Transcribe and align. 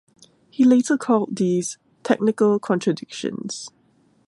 He 0.49 0.63
later 0.65 0.97
called 0.97 1.35
these 1.35 1.77
"technical 2.01 2.57
contradictions". 2.57 3.69